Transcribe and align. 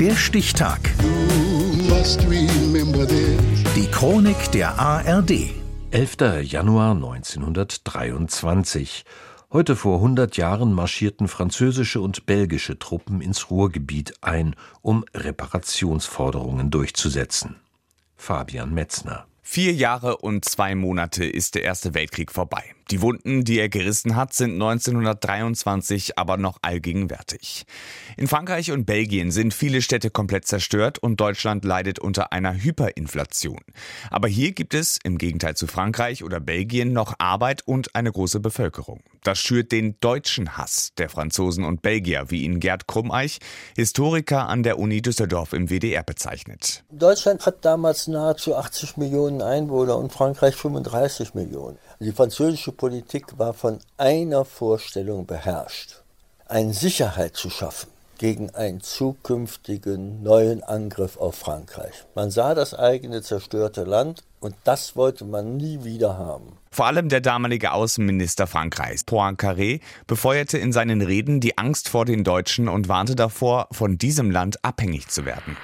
Der 0.00 0.14
Stichtag. 0.14 0.80
Die 3.74 3.86
Chronik 3.90 4.52
der 4.52 4.78
ARD. 4.78 5.50
11. 5.90 6.16
Januar 6.44 6.94
1923. 6.94 9.04
Heute 9.52 9.74
vor 9.74 9.96
100 9.96 10.36
Jahren 10.36 10.72
marschierten 10.72 11.26
französische 11.26 12.00
und 12.00 12.26
belgische 12.26 12.78
Truppen 12.78 13.20
ins 13.20 13.50
Ruhrgebiet 13.50 14.14
ein, 14.20 14.54
um 14.82 15.04
Reparationsforderungen 15.14 16.70
durchzusetzen. 16.70 17.56
Fabian 18.14 18.72
Metzner. 18.72 19.26
Vier 19.42 19.72
Jahre 19.72 20.18
und 20.18 20.44
zwei 20.44 20.76
Monate 20.76 21.24
ist 21.24 21.56
der 21.56 21.64
Erste 21.64 21.94
Weltkrieg 21.94 22.30
vorbei. 22.30 22.62
Die 22.90 23.02
Wunden, 23.02 23.44
die 23.44 23.58
er 23.58 23.68
gerissen 23.68 24.16
hat, 24.16 24.32
sind 24.32 24.54
1923 24.54 26.16
aber 26.16 26.38
noch 26.38 26.58
allgegenwärtig. 26.62 27.66
In 28.16 28.28
Frankreich 28.28 28.70
und 28.70 28.86
Belgien 28.86 29.30
sind 29.30 29.52
viele 29.52 29.82
Städte 29.82 30.08
komplett 30.08 30.46
zerstört 30.46 30.98
und 30.98 31.20
Deutschland 31.20 31.66
leidet 31.66 31.98
unter 31.98 32.32
einer 32.32 32.54
Hyperinflation. 32.54 33.60
Aber 34.10 34.28
hier 34.28 34.52
gibt 34.52 34.72
es, 34.72 34.98
im 35.04 35.18
Gegenteil 35.18 35.54
zu 35.54 35.66
Frankreich 35.66 36.24
oder 36.24 36.40
Belgien, 36.40 36.94
noch 36.94 37.14
Arbeit 37.18 37.60
und 37.66 37.94
eine 37.94 38.10
große 38.10 38.40
Bevölkerung. 38.40 39.02
Das 39.22 39.38
schürt 39.38 39.72
den 39.72 39.96
deutschen 40.00 40.56
Hass 40.56 40.92
der 40.96 41.10
Franzosen 41.10 41.64
und 41.64 41.82
Belgier, 41.82 42.30
wie 42.30 42.44
ihn 42.44 42.60
Gerd 42.60 42.86
Krummeich, 42.86 43.40
Historiker 43.76 44.48
an 44.48 44.62
der 44.62 44.78
Uni 44.78 45.02
Düsseldorf 45.02 45.52
im 45.52 45.68
WDR 45.68 46.02
bezeichnet. 46.02 46.84
Deutschland 46.90 47.44
hat 47.44 47.64
damals 47.66 48.06
nahezu 48.06 48.56
80 48.56 48.96
Millionen 48.96 49.42
Einwohner 49.42 49.98
und 49.98 50.12
Frankreich 50.12 50.56
35 50.56 51.34
Millionen. 51.34 51.76
Die 52.00 52.12
französische 52.12 52.72
Politik 52.78 53.38
war 53.38 53.54
von 53.54 53.80
einer 53.96 54.44
Vorstellung 54.44 55.26
beherrscht, 55.26 56.00
eine 56.46 56.72
Sicherheit 56.72 57.34
zu 57.34 57.50
schaffen 57.50 57.88
gegen 58.18 58.54
einen 58.54 58.80
zukünftigen 58.80 60.22
neuen 60.22 60.62
Angriff 60.62 61.16
auf 61.16 61.34
Frankreich. 61.34 62.04
Man 62.14 62.30
sah 62.30 62.54
das 62.54 62.74
eigene 62.74 63.20
zerstörte 63.22 63.82
Land 63.82 64.22
und 64.38 64.54
das 64.62 64.94
wollte 64.94 65.24
man 65.24 65.56
nie 65.56 65.82
wieder 65.82 66.18
haben. 66.18 66.56
Vor 66.70 66.86
allem 66.86 67.08
der 67.08 67.20
damalige 67.20 67.72
Außenminister 67.72 68.46
Frankreichs, 68.46 69.04
Poincaré, 69.04 69.80
befeuerte 70.06 70.58
in 70.58 70.72
seinen 70.72 71.02
Reden 71.02 71.40
die 71.40 71.58
Angst 71.58 71.88
vor 71.88 72.04
den 72.04 72.22
Deutschen 72.22 72.68
und 72.68 72.88
warnte 72.88 73.16
davor, 73.16 73.66
von 73.72 73.98
diesem 73.98 74.30
Land 74.30 74.64
abhängig 74.64 75.08
zu 75.08 75.24
werden. 75.24 75.56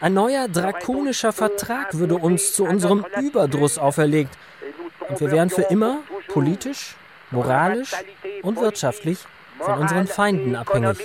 Ein 0.00 0.14
neuer 0.14 0.46
drakonischer 0.48 1.32
Vertrag 1.32 1.94
würde 1.98 2.16
uns 2.16 2.52
zu 2.52 2.64
unserem 2.64 3.04
Überdruss 3.20 3.78
auferlegt. 3.78 4.36
Und 5.08 5.20
wir 5.20 5.30
wären 5.30 5.50
für 5.50 5.62
immer 5.62 5.98
politisch, 6.28 6.96
moralisch 7.30 7.92
und 8.42 8.60
wirtschaftlich 8.60 9.18
von 9.58 9.78
unseren 9.78 10.06
Feinden 10.06 10.54
abhängig. 10.56 10.98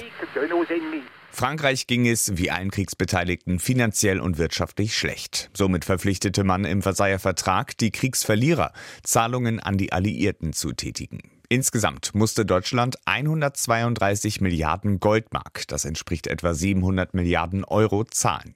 Frankreich 1.32 1.88
ging 1.88 2.08
es, 2.08 2.38
wie 2.38 2.52
allen 2.52 2.72
Kriegsbeteiligten, 2.72 3.60
finanziell 3.60 4.20
und 4.20 4.38
wirtschaftlich 4.38 4.98
schlecht. 4.98 5.50
Somit 5.54 5.86
verpflichtete 5.86 6.44
man 6.44 6.66
im 6.66 6.82
Versailler 6.82 7.20
Vertrag 7.20 7.78
die 7.78 7.92
Kriegsverlierer, 7.92 8.74
Zahlungen 9.04 9.60
an 9.60 9.78
die 9.78 9.94
Alliierten 9.94 10.52
zu 10.52 10.74
tätigen. 10.74 11.41
Insgesamt 11.52 12.16
musste 12.16 12.46
Deutschland 12.46 12.98
132 13.04 14.40
Milliarden 14.40 15.02
Goldmark, 15.02 15.68
das 15.68 15.84
entspricht 15.84 16.28
etwa 16.28 16.54
700 16.54 17.14
Milliarden 17.14 17.66
Euro, 17.66 18.06
zahlen. 18.06 18.56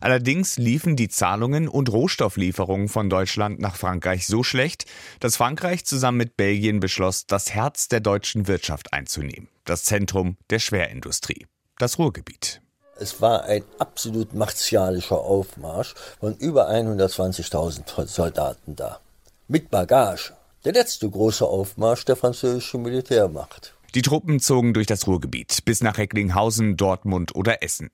Allerdings 0.00 0.56
liefen 0.56 0.96
die 0.96 1.10
Zahlungen 1.10 1.68
und 1.68 1.92
Rohstofflieferungen 1.92 2.88
von 2.88 3.10
Deutschland 3.10 3.60
nach 3.60 3.76
Frankreich 3.76 4.26
so 4.26 4.42
schlecht, 4.42 4.86
dass 5.20 5.36
Frankreich 5.36 5.84
zusammen 5.84 6.16
mit 6.16 6.38
Belgien 6.38 6.80
beschloss, 6.80 7.26
das 7.26 7.52
Herz 7.52 7.88
der 7.88 8.00
deutschen 8.00 8.48
Wirtschaft 8.48 8.94
einzunehmen, 8.94 9.50
das 9.66 9.84
Zentrum 9.84 10.38
der 10.48 10.60
Schwerindustrie, 10.60 11.46
das 11.76 11.98
Ruhrgebiet. 11.98 12.62
Es 12.98 13.20
war 13.20 13.44
ein 13.44 13.64
absolut 13.78 14.32
martialischer 14.32 15.18
Aufmarsch 15.18 15.94
von 16.18 16.34
über 16.36 16.70
120.000 16.70 18.06
Soldaten 18.06 18.76
da. 18.76 19.00
Mit 19.46 19.68
Bagage. 19.68 20.32
Der 20.66 20.74
letzte 20.74 21.08
große 21.08 21.46
Aufmarsch 21.46 22.04
der 22.04 22.16
französischen 22.16 22.82
Militärmacht. 22.82 23.74
Die 23.94 24.02
Truppen 24.02 24.40
zogen 24.40 24.74
durch 24.74 24.86
das 24.86 25.06
Ruhrgebiet 25.06 25.64
bis 25.64 25.82
nach 25.82 25.96
Recklinghausen, 25.96 26.76
Dortmund 26.76 27.34
oder 27.34 27.62
Essen. 27.62 27.90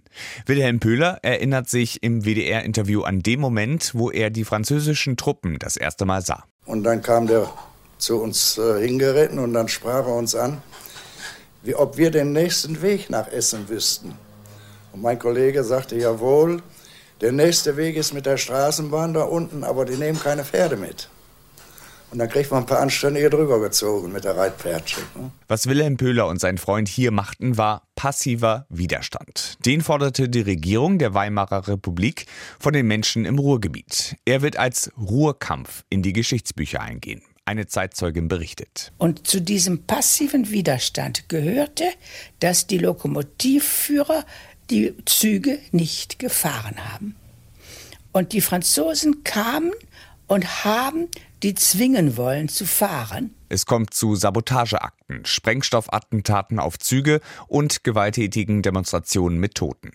Wilhelm 0.47 0.81
Pöhler 0.81 1.21
erinnert 1.22 1.69
sich 1.69 2.03
im 2.03 2.25
WDR-Interview 2.25 3.03
an 3.03 3.22
den 3.22 3.38
Moment, 3.38 3.94
wo 3.94 4.10
er 4.10 4.31
die 4.31 4.43
französischen 4.43 5.16
Truppen 5.16 5.60
das 5.60 5.77
erste 5.77 6.06
Mal 6.06 6.22
sah. 6.22 6.43
Und 6.65 6.82
dann 6.82 7.03
kam 7.03 7.28
der 7.28 7.49
zu 7.99 8.21
uns 8.21 8.59
äh, 8.59 8.81
hingeritten 8.81 9.38
und 9.38 9.54
dann 9.54 9.69
sprach 9.69 10.04
er 10.04 10.16
uns 10.16 10.34
an, 10.34 10.60
wie 11.62 11.77
ob 11.77 11.97
wir 11.97 12.10
den 12.10 12.33
nächsten 12.33 12.83
Weg 12.83 13.10
nach 13.10 13.28
Essen 13.28 13.69
wüssten. 13.69 14.19
Und 14.93 15.03
mein 15.03 15.21
Kollege 15.21 15.62
sagte, 15.62 15.97
jawohl, 15.97 16.62
der 17.21 17.31
nächste 17.31 17.77
Weg 17.77 17.97
ist 17.97 18.12
mit 18.12 18.27
der 18.27 18.38
Straßenbahn 18.38 19.15
da 19.15 19.22
unten, 19.22 19.62
aber 19.62 19.84
die 19.84 19.97
nehmen 19.97 20.19
keine 20.19 20.44
Pferde 20.44 20.77
mit. 20.77 21.09
Und 22.10 22.18
dann 22.18 22.28
kriegt 22.28 22.50
man 22.50 22.62
ein 22.62 22.66
paar 22.66 22.80
Anständige 22.80 23.30
drüber 23.30 23.60
gezogen 23.60 24.12
mit 24.12 24.24
der 24.24 24.36
Reitpferdchen. 24.36 25.02
Ne? 25.16 25.30
Was 25.48 25.66
Wilhelm 25.66 25.96
Pöhler 25.96 26.28
und 26.28 26.40
sein 26.40 26.56
Freund 26.56 26.88
hier 26.88 27.10
machten, 27.10 27.56
war 27.58 27.82
passiver 27.96 28.66
Widerstand. 28.68 29.58
Den 29.66 29.80
forderte 29.80 30.28
die 30.28 30.40
Regierung 30.40 30.98
der 30.98 31.14
Weimarer 31.14 31.66
Republik 31.66 32.26
von 32.60 32.72
den 32.72 32.86
Menschen 32.86 33.24
im 33.24 33.38
Ruhrgebiet. 33.38 34.16
Er 34.24 34.42
wird 34.42 34.56
als 34.56 34.92
Ruhrkampf 34.96 35.84
in 35.90 36.02
die 36.02 36.12
Geschichtsbücher 36.12 36.80
eingehen. 36.80 37.22
Eine 37.44 37.66
Zeitzeugin 37.66 38.28
berichtet. 38.28 38.92
Und 38.98 39.26
zu 39.26 39.40
diesem 39.40 39.84
passiven 39.84 40.50
Widerstand 40.50 41.28
gehörte, 41.28 41.84
dass 42.40 42.66
die 42.66 42.78
Lokomotivführer 42.78 44.24
die 44.70 44.94
Züge 45.04 45.58
nicht 45.70 46.18
gefahren 46.18 46.76
haben. 46.92 47.14
Und 48.12 48.32
die 48.32 48.40
Franzosen 48.40 49.22
kamen 49.22 49.72
und 50.26 50.64
haben 50.64 51.08
die 51.42 51.54
zwingen 51.54 52.16
wollen 52.16 52.48
zu 52.48 52.66
fahren. 52.66 53.34
Es 53.48 53.66
kommt 53.66 53.94
zu 53.94 54.16
Sabotageakten, 54.16 55.24
Sprengstoffattentaten 55.24 56.58
auf 56.58 56.78
Züge 56.78 57.20
und 57.47 57.84
gewalttätigen 57.84 58.62
Demonstrationen 58.62 59.38
mit 59.38 59.54
Toten. 59.54 59.92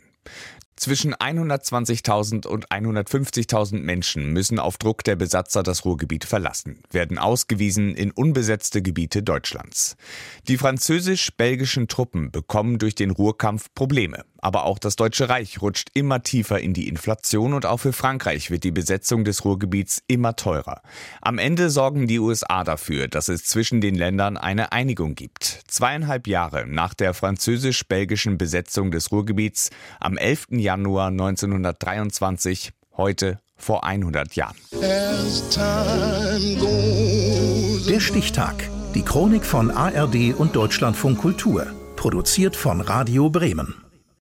Zwischen 0.83 1.13
120.000 1.13 2.47
und 2.47 2.69
150.000 2.69 3.81
Menschen 3.81 4.33
müssen 4.33 4.57
auf 4.57 4.79
Druck 4.79 5.03
der 5.03 5.15
Besatzer 5.15 5.61
das 5.61 5.85
Ruhrgebiet 5.85 6.25
verlassen, 6.25 6.81
werden 6.89 7.19
ausgewiesen 7.19 7.93
in 7.93 8.09
unbesetzte 8.09 8.81
Gebiete 8.81 9.21
Deutschlands. 9.21 9.95
Die 10.47 10.57
französisch-belgischen 10.57 11.87
Truppen 11.87 12.31
bekommen 12.31 12.79
durch 12.79 12.95
den 12.95 13.11
Ruhrkampf 13.11 13.67
Probleme. 13.75 14.25
Aber 14.41 14.65
auch 14.65 14.79
das 14.79 14.95
Deutsche 14.95 15.29
Reich 15.29 15.61
rutscht 15.61 15.89
immer 15.93 16.23
tiefer 16.23 16.59
in 16.59 16.73
die 16.73 16.87
Inflation 16.87 17.53
und 17.53 17.67
auch 17.67 17.77
für 17.77 17.93
Frankreich 17.93 18.49
wird 18.49 18.63
die 18.63 18.71
Besetzung 18.71 19.23
des 19.23 19.45
Ruhrgebiets 19.45 20.01
immer 20.07 20.35
teurer. 20.35 20.81
Am 21.21 21.37
Ende 21.37 21.69
sorgen 21.69 22.07
die 22.07 22.17
USA 22.17 22.63
dafür, 22.63 23.07
dass 23.07 23.29
es 23.29 23.43
zwischen 23.43 23.81
den 23.81 23.93
Ländern 23.93 24.37
eine 24.37 24.71
Einigung 24.71 25.13
gibt. 25.13 25.61
Zweieinhalb 25.67 26.25
Jahre 26.25 26.65
nach 26.65 26.95
der 26.95 27.13
französisch-belgischen 27.13 28.39
Besetzung 28.39 28.89
des 28.89 29.11
Ruhrgebiets 29.11 29.69
am 29.99 30.17
11. 30.17 30.47
Januar 30.71 31.07
1923, 31.07 32.71
heute 32.95 33.41
vor 33.57 33.83
100 33.83 34.37
Jahren. 34.37 34.55
Der 37.89 37.99
Stichtag. 37.99 38.69
Die 38.95 39.01
Chronik 39.01 39.43
von 39.43 39.69
ARD 39.69 40.33
und 40.33 40.55
Deutschlandfunk 40.55 41.17
Kultur. 41.17 41.67
Produziert 41.97 42.55
von 42.55 42.79
Radio 42.79 43.29
Bremen. 43.29 43.90